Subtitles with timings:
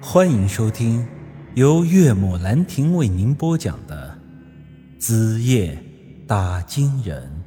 [0.00, 1.06] 欢迎收听
[1.54, 4.18] 由岳母兰亭为您播讲的
[5.00, 5.82] 《子夜
[6.26, 7.44] 打金人》。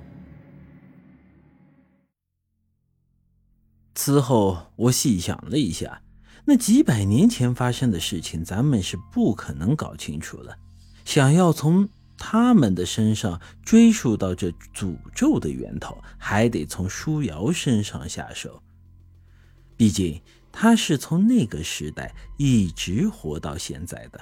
[3.94, 6.02] 此后，我细想了一下，
[6.46, 10.58] 那几百年前发生的事情，咱们是不可能搞清楚了。
[11.06, 11.88] 想要从
[12.18, 18.64] 他们的身上追溯到这诅咒的源头，还得从舒瑶身上下手。
[19.78, 20.20] 毕竟。
[20.52, 24.20] 他是从那个时代一直活到现在的。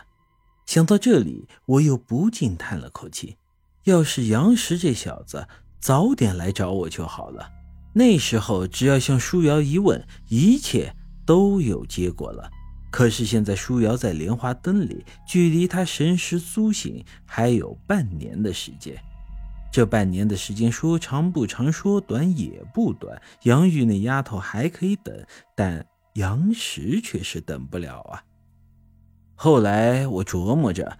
[0.66, 3.38] 想到这里，我又不禁叹了口气：
[3.86, 5.48] 要是杨石这小子
[5.80, 7.50] 早点来找我就好了。
[7.94, 10.94] 那时候只要向舒瑶一问，一切
[11.26, 12.52] 都有结果了。
[12.92, 18.96] 可是现在舒瑶在莲花灯里，距离他神识苏醒还有半年的时间。
[19.72, 23.22] 这半年的时间说长不长，说短也不短。
[23.44, 25.86] 杨玉那丫头还可以等，但……
[26.18, 28.24] 杨石却是等不了啊！
[29.36, 30.98] 后来我琢磨着，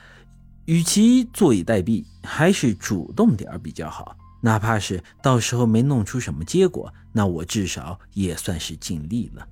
[0.66, 4.16] 与其坐以待毙，还是主动点比较好。
[4.42, 9.48] 哪怕是到时候没弄出什么结果，那我至少也算是尽力了。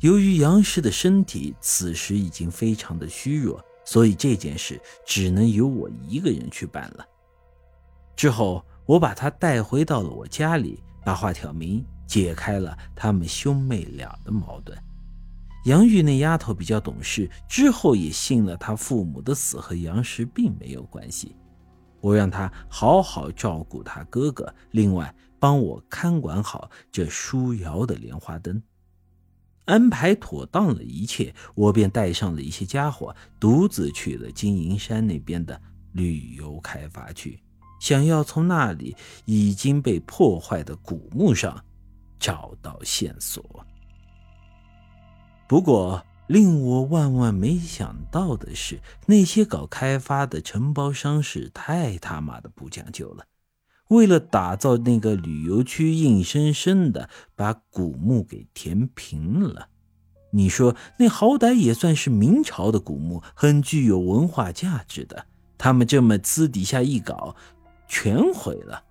[0.00, 7.06] 由于杨石的身体此时已经非常的虚弱，所以这件事只能由我一个人去办了。
[8.16, 14.76] 之后，我把他带回到了我家里，把话挑明，解开了他们兄妹俩的矛盾。
[15.66, 21.34] 杨玉那丫头比较懂事，之后也信了她父母的死和杨石并没有关系。
[22.00, 28.62] 我让她好好照顾她哥哥，另外帮我看管好这舒瑶的莲花灯。
[29.64, 37.42] 安排妥当了一切，我便带上了一些家伙，独自去了金银山那边的旅游开发区，
[37.80, 38.94] 想要从那里
[39.24, 41.60] 已经被破坏的古墓上
[42.20, 43.66] 找到线索。
[45.48, 53.24] 不过，令我万万没想到的是，那些搞开发的承包商是太他妈的不讲究了。
[53.88, 59.68] 为了打造那个旅游区，硬生生的把古墓给填平了。
[60.32, 65.26] 你说，那好歹也算是明朝的古墓，很具有文化价值的。
[65.56, 67.36] 他们这么私底下一搞，
[67.86, 68.82] 全毁了。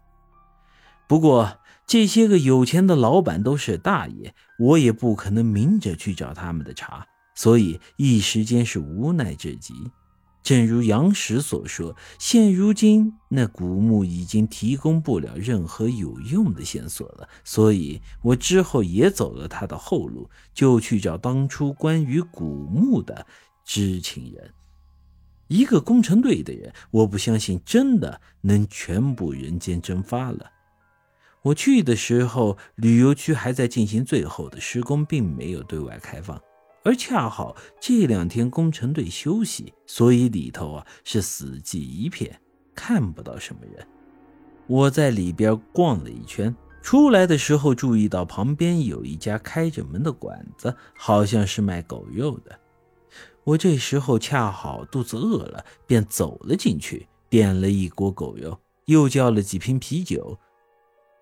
[1.07, 9.73] 不过，这些个有钱的老板都是大爷，我也不可能明着去找他们的茬，所以一时间是无奈至极。
[10.41, 23.25] 正如杨石所说，现如今那古墓已经提供不了任何有用的线索了，所以我之后也走了他的后路，就去找当初关于古墓的
[23.63, 24.51] 知情人。
[25.47, 30.51] 一个工程队的人，我不相信真的能全部人间蒸发了。
[31.45, 36.41] 我去的时候，旅游区还在进行最后的施工，并没有对外开放。
[36.83, 42.41] 而恰好这两天工程队休息，所以里头啊是死寂一片，
[42.73, 43.87] 看不到什么人。
[44.65, 52.59] 我在里边逛了一圈，出来的时候注意到旁边有一家开着门的馆子，好像是卖狗肉的。
[53.43, 60.39] 我这时候恰好肚子饿了，便走了进去，点了一锅狗肉，又叫了几瓶啤酒。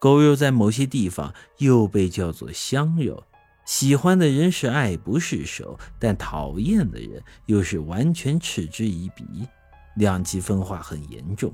[0.03, 3.23] 狗肉在某些地方又被叫做香肉，
[3.63, 9.47] 喜欢的人是爱不释手，但讨厌的人又是完全嗤之以鼻，
[9.95, 11.53] 两极分化很严重。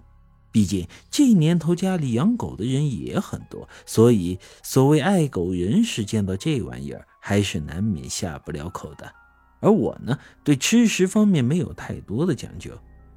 [0.52, 9.14] 毕竟这年头家里养狗的人也很多，所以所谓爱狗人士见到这玩意儿还是难免下不了口的。
[9.60, 12.72] 而我呢，对吃食方面没有太多的讲究，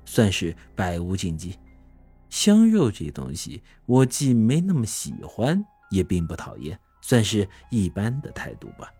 [0.05, 1.55] 算是百无禁忌。
[2.33, 8.91] 香肉这东西，我既没那么喜欢，也并不讨厌，算是一般的态度吧。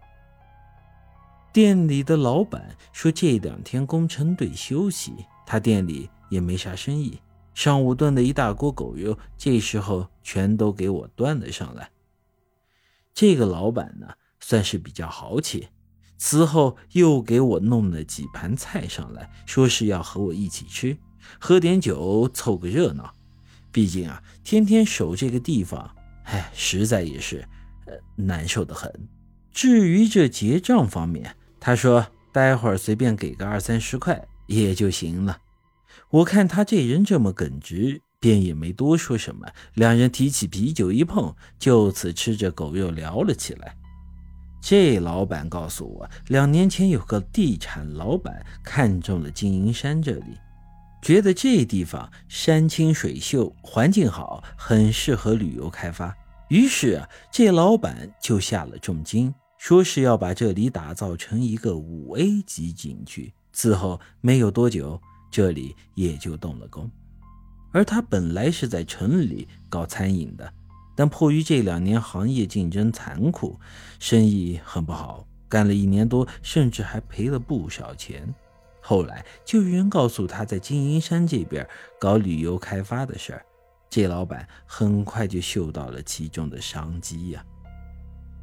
[1.51, 5.15] 店里的老板说，这两天工程队休息，
[5.47, 7.19] 他店里也没啥生意。
[7.55, 11.91] 上午炖的一大锅狗肉，这时候全都给我端了上来。
[13.15, 14.09] 这个老板呢，
[14.41, 15.69] 算是比较豪气，
[16.19, 20.99] 此后又给我弄了几盘菜上来，说是要和我一起吃，
[21.41, 23.15] 喝点酒，凑个热闹。
[23.73, 25.91] 毕竟啊，天天守这个地方，
[26.25, 27.43] 哎，实在也是，
[27.87, 28.93] 呃，难受的很。
[29.51, 35.39] 至于这结账方面，他说待会儿随便给个二三十块也就行了。
[36.11, 39.49] 我看他这人这么耿直，便也没多说什么。
[39.75, 43.75] 两人提起啤酒一碰，就此吃着狗肉聊了起来。
[44.61, 50.39] 这老板告诉我，两年前有个地产老板看中了金银山这里。
[51.03, 56.17] 觉得这地方山清水秀，环境好，很适合旅游开发。
[56.49, 63.35] 于是啊，这老板就下了重金，说是要把这里打造成一个五 A 级景区。
[63.53, 66.89] 此后没有多久，这里也就动了工。
[67.73, 70.53] 而他本来是在城里搞餐饮的，
[70.95, 73.59] 但迫于这两年行业竞争残酷，
[73.99, 78.33] 生意很不好，干了一年多，甚至还赔了不少钱。
[78.85, 81.67] 后来就有人告诉他在金银山这边
[82.01, 83.47] 搞旅游开发的事儿，
[83.89, 87.45] 这老板很快就嗅到了其中的商机呀。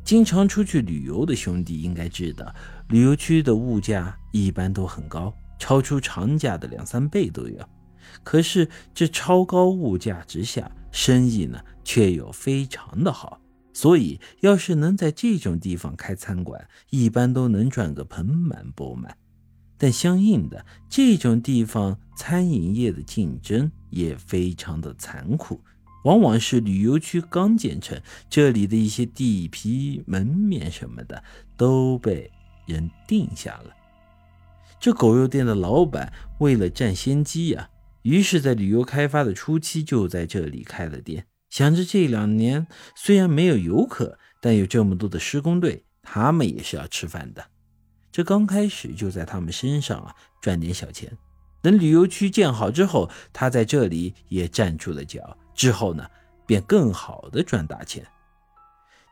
[0.06, 2.56] 经常出去旅游的兄弟应该知道，
[2.88, 7.60] 旅游区的物价一般都很高，超出常价的两三倍都有。
[8.24, 13.40] 可是这超高物价之下，生意呢却又非常的好，
[13.74, 19.16] 所以要是能在这种地方开餐馆，一般都能赚个盆满钵满。
[19.80, 25.62] 但相应的，这种地方餐饮业的竞争也非常的残酷，
[26.04, 28.00] 往往是旅游区刚建成，
[28.30, 31.24] 这里的一些地皮、门面什么的
[31.56, 32.30] 都被
[32.68, 33.74] 人定下了。
[34.82, 37.70] 这狗肉店的老板为了占先机呀，
[38.02, 47.46] 于是，在旅游开发的初期就在这里开了店，想着这两年虽然没有游客，但有这么多的施工队，他们也是要吃饭的。
[48.12, 51.16] 这刚开始就在他们身上啊赚点小钱，
[51.62, 56.08] 等旅游区建好之后，他在这里也站住了脚，之后呢
[56.48, 58.06] 便更好的赚大钱。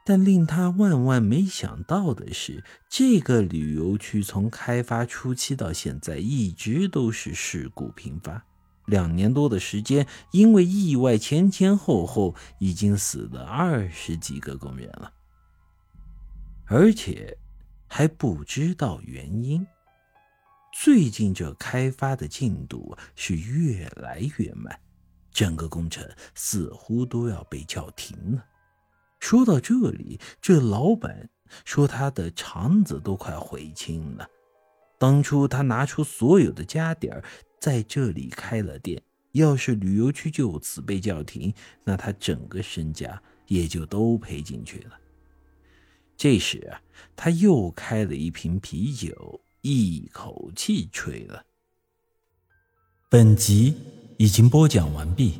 [0.03, 8.43] 但令他万万没想到的是，这个旅游区从开发初期到现在一直都是事故频发，
[8.85, 15.11] 两年多的时间，因为意外前前后后已经死了二十几个工人了，
[16.65, 17.37] 而且。
[17.87, 19.65] 还不知道原因。
[20.73, 24.79] 最近这开发的进度是越来越慢，
[25.31, 28.45] 整个工程似乎都要被叫停了。
[29.19, 31.27] 说到这里，这老板
[31.65, 34.27] 说他的肠子都快悔青了。
[34.99, 37.23] 当初他拿出所有的家底儿
[37.59, 39.01] 在这里开了店，
[39.31, 41.51] 要是旅游区就此被叫停，
[41.83, 44.99] 那他整个身家也就都赔进去了。
[46.17, 46.81] 这时啊，
[47.15, 51.45] 他又开了一瓶啤酒，一口气吹了。
[53.07, 53.75] 本集
[54.17, 55.39] 已经播讲完毕，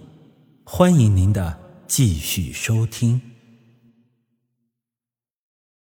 [0.63, 3.19] 欢迎您的继续收听。